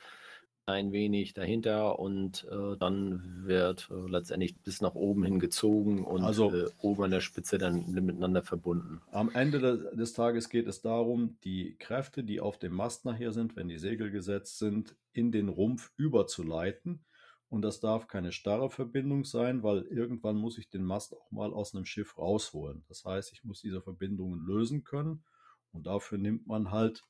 [0.69, 6.23] ein wenig dahinter und äh, dann wird äh, letztendlich bis nach oben hin gezogen und
[6.23, 9.01] Also- äh, oben an der Spitze dann miteinander verbunden.
[9.12, 13.32] Am Ende de- des Tages geht es darum, die Kräfte, die auf dem Mast nachher
[13.32, 17.03] sind, wenn die Segel gesetzt sind, in den Rumpf überzuleiten.
[17.49, 21.51] Und das darf keine starre Verbindung sein, weil irgendwann muss ich den Mast auch mal
[21.51, 22.84] aus einem Schiff rausholen.
[22.88, 25.23] Das heißt, ich muss diese Verbindungen lösen können.
[25.71, 27.03] Und dafür nimmt man halt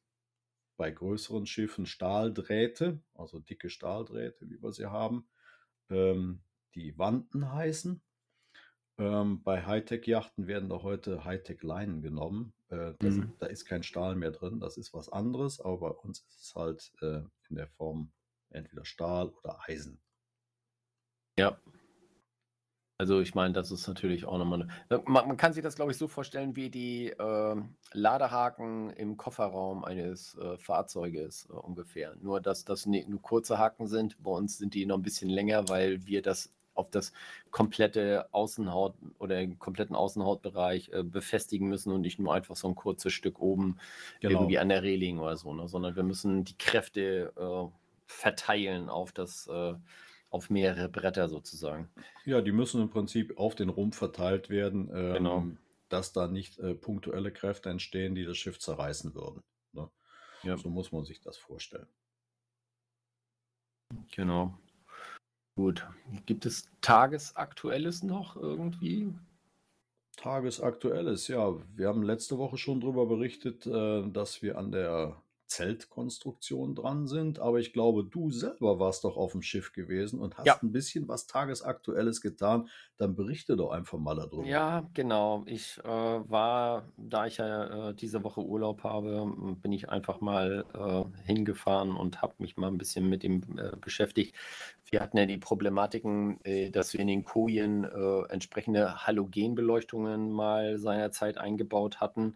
[0.80, 5.28] bei größeren Schiffen Stahldrähte, also dicke Stahldrähte, wie wir sie haben,
[5.90, 6.40] ähm,
[6.74, 8.02] die Wanten heißen.
[8.98, 12.54] Ähm, bei Hightech-Yachten werden da heute Hightech-Leinen genommen.
[12.70, 13.34] Äh, das, Mhm.
[13.40, 16.56] Da ist kein Stahl mehr drin, das ist was anderes, aber bei uns ist es
[16.56, 18.14] halt äh, in der Form
[18.50, 20.02] entweder Stahl oder Eisen.
[21.38, 21.60] Ja.
[23.02, 24.68] Also ich meine, das ist natürlich auch nochmal.
[24.90, 29.16] eine- Man, man kann sich das, glaube ich, so vorstellen wie die ähm, Ladehaken im
[29.16, 32.16] Kofferraum eines äh, Fahrzeuges äh, ungefähr.
[32.22, 34.22] Nur, dass das ne- nur kurze Haken sind.
[34.22, 37.14] Bei uns sind die noch ein bisschen länger, weil wir das auf das
[37.52, 42.76] komplette Außenhaut oder den kompletten Außenhautbereich äh, befestigen müssen und nicht nur einfach so ein
[42.76, 43.78] kurzes Stück oben
[44.20, 44.42] Genau.
[44.42, 45.70] irgendwie an der Reling oder so, ne?
[45.70, 47.68] sondern wir müssen die Kräfte äh,
[48.08, 49.76] verteilen auf das, äh,
[50.30, 51.90] auf mehrere Bretter sozusagen.
[52.26, 55.48] Ja, die müssen im Prinzip auf den Rumpf verteilt werden, ähm, Genau.
[55.90, 59.42] dass da nicht äh, punktuelle Kräfte entstehen, die das Schiff zerreißen würden.
[59.74, 59.90] Ne?
[60.44, 60.58] Ja.
[60.58, 61.88] So muss man sich das vorstellen.
[64.12, 64.58] Genau.
[65.56, 65.86] Gut.
[66.26, 69.14] Gibt es Tagesaktuelles noch irgendwie?
[70.16, 71.56] Tagesaktuelles, ja.
[71.76, 77.40] Wir haben letzte Woche schon darüber berichtet, äh, dass wir an der Zeltkonstruktionen dran sind.
[77.40, 80.60] Aber ich glaube, du selber warst doch auf dem Schiff gewesen und hast Ja.
[80.62, 82.70] ein bisschen was Tagesaktuelles getan.
[82.98, 84.46] Dann berichte doch einfach mal darüber.
[84.46, 85.44] Ja, genau.
[85.48, 89.26] Ich äh, war, da ich ja äh, diese Woche Urlaub habe,
[89.62, 93.76] bin ich einfach mal äh, hingefahren und habe mich mal ein bisschen mit ihm äh,
[93.76, 94.36] beschäftigt.
[94.92, 100.78] Wir hatten ja die Problematiken, äh, dass wir in den Kojen äh, entsprechende Halogenbeleuchtungen mal
[100.78, 102.36] seinerzeit eingebaut hatten.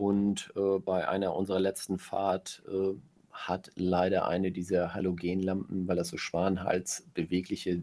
[0.00, 2.94] Und äh, bei einer unserer letzten Fahrt äh,
[3.30, 7.82] hat leider eine dieser Halogenlampen, weil das so Schwanhals bewegliche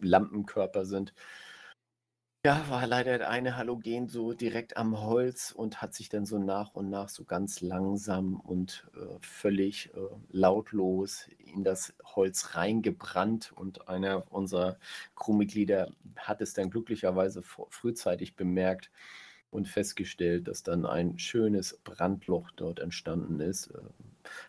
[0.00, 1.12] Lampenkörper sind,
[2.46, 6.38] ja, war leider der eine Halogen so direkt am Holz und hat sich dann so
[6.38, 9.98] nach und nach so ganz langsam und äh, völlig äh,
[10.30, 13.52] lautlos in das Holz reingebrannt.
[13.54, 14.78] Und einer unserer
[15.14, 18.90] Crewmitglieder hat es dann glücklicherweise frühzeitig bemerkt
[19.50, 23.68] und festgestellt, dass dann ein schönes Brandloch dort entstanden ist.
[23.68, 23.80] Äh,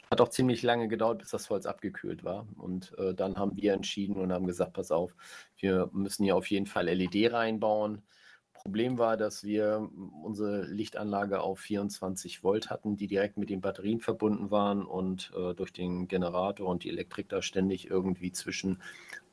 [0.10, 2.48] Hat auch ziemlich lange gedauert, bis das Holz abgekühlt war.
[2.58, 5.16] Und äh, dann haben wir entschieden und haben gesagt, pass auf,
[5.58, 8.04] wir müssen hier auf jeden Fall LED reinbauen.
[8.62, 9.90] Problem war, dass wir
[10.22, 15.56] unsere Lichtanlage auf 24 Volt hatten, die direkt mit den Batterien verbunden waren und äh,
[15.56, 18.80] durch den Generator und die Elektrik da ständig irgendwie zwischen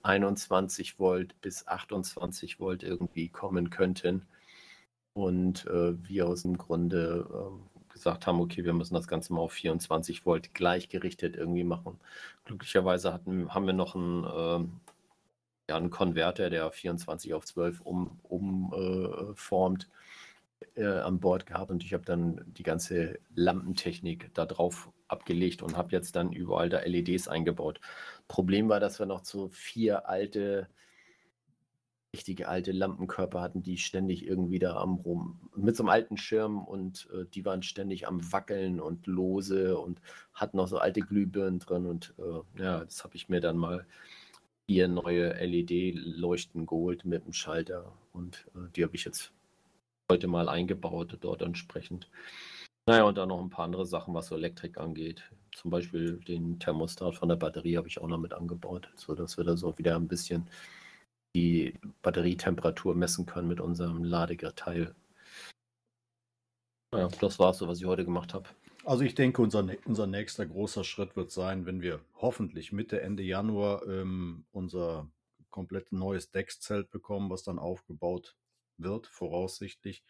[0.03, 4.27] 21 Volt bis 28 Volt irgendwie kommen könnten.
[5.19, 9.41] Und äh, wir aus dem Grunde äh, gesagt haben, okay, wir müssen das Ganze mal
[9.41, 11.99] auf 24 Volt gleichgerichtet irgendwie machen.
[12.45, 14.73] Glücklicherweise hatten, haben wir noch einen, ähm,
[15.69, 19.89] ja, einen Konverter, der 24 auf 12 umformt um, äh, formt,
[20.77, 25.77] äh, an Bord gehabt und ich habe dann die ganze Lampentechnik da drauf abgelegt und
[25.77, 27.81] habe jetzt dann überall da LEDs eingebaut.
[28.29, 30.69] Problem war, dass wir noch so vier alte
[32.15, 36.65] richtige alte Lampenkörper hatten, die ständig irgendwie da am rum, mit so einem alten Schirm
[36.65, 40.01] und äh, die waren ständig am Wackeln und lose und
[40.33, 43.87] hatten noch so alte Glühbirnen drin und äh, ja, das habe ich mir dann mal
[44.67, 49.33] vier neue LED-Leuchten geholt mit dem Schalter und äh, die habe ich jetzt
[50.11, 52.09] heute mal eingebaut, dort entsprechend.
[52.87, 55.31] Naja, und dann noch ein paar andere Sachen, was so Elektrik angeht.
[55.55, 59.45] Zum Beispiel den Thermostat von der Batterie habe ich auch noch mit angebaut, sodass wir
[59.45, 60.49] da so wieder ein bisschen
[61.39, 64.95] die Batterietemperatur messen können mit unserem Ladeteil.
[66.93, 68.49] Naja, das war es so, was ich heute gemacht habe.
[68.85, 73.23] Also ich denke, unser, unser nächster großer Schritt wird sein, wenn wir hoffentlich Mitte, Ende
[73.23, 75.11] Januar ähm, unser
[75.51, 78.37] komplett neues Deckzelt bekommen, was dann aufgebaut
[78.79, 80.05] wird, voraussichtlich.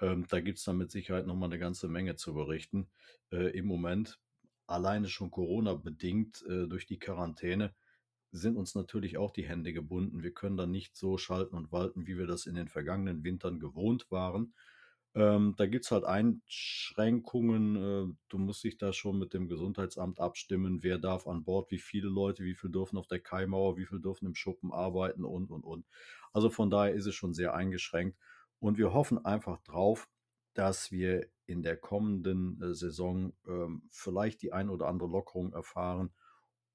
[0.00, 2.88] Ähm, da gibt es dann mit Sicherheit nochmal eine ganze Menge zu berichten.
[3.30, 4.18] Äh, Im Moment,
[4.66, 7.74] alleine schon Corona-bedingt äh, durch die Quarantäne,
[8.30, 10.22] sind uns natürlich auch die Hände gebunden.
[10.22, 13.58] Wir können dann nicht so schalten und walten, wie wir das in den vergangenen Wintern
[13.58, 14.54] gewohnt waren.
[15.14, 17.76] Ähm, da gibt es halt Einschränkungen.
[17.76, 21.78] Äh, du musst dich da schon mit dem Gesundheitsamt abstimmen, wer darf an Bord, wie
[21.78, 25.50] viele Leute, wie viel dürfen auf der Kaimauer, wie viel dürfen im Schuppen arbeiten und,
[25.50, 25.86] und, und.
[26.32, 28.18] Also von daher ist es schon sehr eingeschränkt.
[28.60, 30.08] Und wir hoffen einfach drauf,
[30.54, 36.10] dass wir in der kommenden äh, Saison ähm, vielleicht die ein oder andere Lockerung erfahren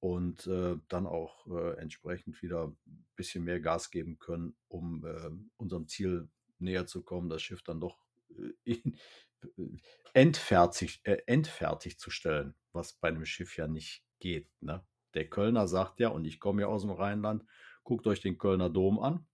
[0.03, 5.29] und äh, dann auch äh, entsprechend wieder ein bisschen mehr Gas geben können, um äh,
[5.55, 6.27] unserem Ziel
[6.59, 7.97] näher zu kommen, das Schiff dann doch
[8.37, 8.97] äh, in,
[9.43, 9.77] äh,
[10.13, 14.49] entfertigt, äh, entfertigt zu stellen, was bei einem Schiff ja nicht geht.
[14.59, 14.85] Ne?
[15.13, 17.45] Der Kölner sagt ja, und ich komme ja aus dem Rheinland,
[17.85, 19.25] guckt euch den Kölner Dom an.